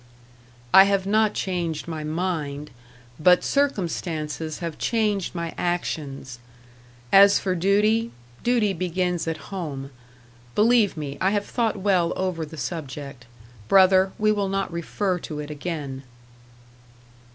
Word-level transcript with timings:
"I 0.73 0.85
have 0.85 1.05
not 1.05 1.35
changed 1.35 1.87
my 1.87 2.03
mind, 2.03 2.71
but 3.19 3.43
circumstances 3.43 4.57
have 4.57 4.79
changed 4.79 5.35
my 5.35 5.53
actions. 5.59 6.39
As 7.11 7.37
for 7.37 7.53
duty 7.53 8.09
duty 8.43 8.73
begins 8.73 9.27
at 9.27 9.51
home. 9.53 9.91
Believe 10.55 10.97
me, 10.97 11.19
I 11.21 11.29
have 11.29 11.45
thought 11.45 11.77
well 11.77 12.13
over 12.15 12.47
the 12.47 12.57
subject. 12.57 13.27
Brother, 13.67 14.11
we 14.17 14.31
will 14.31 14.49
not 14.49 14.73
refer 14.73 15.19
to 15.19 15.37
it 15.39 15.51
again." 15.51 16.01